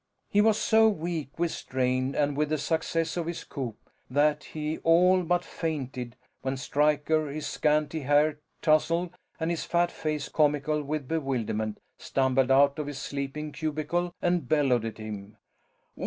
He 0.31 0.41
was 0.41 0.57
so 0.59 0.89
weak 0.89 1.37
with 1.37 1.51
strain 1.51 2.15
and 2.15 2.35
with 2.35 2.49
the 2.49 2.57
success 2.57 3.17
of 3.17 3.27
his 3.27 3.43
coup 3.43 3.75
that 4.09 4.45
he 4.45 4.79
all 4.79 5.21
but 5.21 5.45
fainted 5.45 6.15
when 6.41 6.57
Stryker, 6.57 7.27
his 7.29 7.45
scanty 7.45 7.99
hair 7.99 8.39
tousled 8.63 9.11
and 9.39 9.51
his 9.51 9.63
fat 9.63 9.91
face 9.91 10.27
comical 10.27 10.81
with 10.81 11.07
bewilderment, 11.07 11.79
stumbled 11.99 12.49
out 12.49 12.79
of 12.79 12.87
his 12.87 12.97
sleeping 12.97 13.51
cubicle 13.51 14.15
and 14.23 14.49
bellowed 14.49 14.85
at 14.85 14.97
him. 14.97 15.37